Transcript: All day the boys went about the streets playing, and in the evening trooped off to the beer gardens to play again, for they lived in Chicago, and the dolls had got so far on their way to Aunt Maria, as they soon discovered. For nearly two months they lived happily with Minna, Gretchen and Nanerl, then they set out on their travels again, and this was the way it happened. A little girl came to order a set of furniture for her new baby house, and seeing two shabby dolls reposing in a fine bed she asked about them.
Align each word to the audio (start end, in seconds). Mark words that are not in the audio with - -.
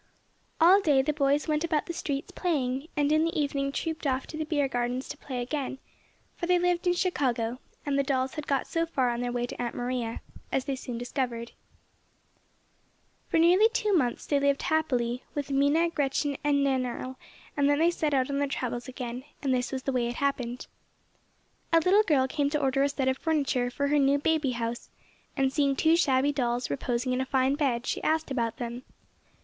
All 0.59 0.81
day 0.81 1.03
the 1.03 1.13
boys 1.13 1.47
went 1.47 1.63
about 1.63 1.85
the 1.85 1.93
streets 1.93 2.31
playing, 2.31 2.87
and 2.97 3.11
in 3.11 3.23
the 3.23 3.39
evening 3.39 3.71
trooped 3.71 4.07
off 4.07 4.25
to 4.25 4.35
the 4.35 4.45
beer 4.47 4.67
gardens 4.67 5.07
to 5.09 5.17
play 5.19 5.43
again, 5.43 5.77
for 6.35 6.47
they 6.47 6.57
lived 6.57 6.87
in 6.87 6.93
Chicago, 6.93 7.59
and 7.85 7.99
the 7.99 8.03
dolls 8.03 8.33
had 8.33 8.47
got 8.47 8.65
so 8.65 8.87
far 8.87 9.11
on 9.11 9.21
their 9.21 9.31
way 9.31 9.45
to 9.45 9.61
Aunt 9.61 9.75
Maria, 9.75 10.21
as 10.51 10.65
they 10.65 10.75
soon 10.75 10.97
discovered. 10.97 11.51
For 13.29 13.37
nearly 13.37 13.69
two 13.69 13.93
months 13.95 14.25
they 14.25 14.39
lived 14.39 14.63
happily 14.63 15.23
with 15.35 15.51
Minna, 15.51 15.91
Gretchen 15.91 16.35
and 16.43 16.63
Nanerl, 16.65 17.15
then 17.55 17.67
they 17.67 17.91
set 17.91 18.15
out 18.15 18.27
on 18.31 18.39
their 18.39 18.47
travels 18.47 18.87
again, 18.87 19.23
and 19.43 19.53
this 19.53 19.71
was 19.71 19.83
the 19.83 19.91
way 19.91 20.07
it 20.07 20.15
happened. 20.15 20.65
A 21.71 21.77
little 21.79 22.01
girl 22.01 22.27
came 22.27 22.49
to 22.49 22.59
order 22.59 22.81
a 22.81 22.89
set 22.89 23.07
of 23.07 23.19
furniture 23.19 23.69
for 23.69 23.89
her 23.89 23.99
new 23.99 24.17
baby 24.17 24.53
house, 24.53 24.89
and 25.37 25.53
seeing 25.53 25.75
two 25.75 25.95
shabby 25.95 26.31
dolls 26.31 26.71
reposing 26.71 27.13
in 27.13 27.21
a 27.21 27.25
fine 27.27 27.53
bed 27.53 27.85
she 27.85 28.01
asked 28.01 28.31
about 28.31 28.57
them. 28.57 28.81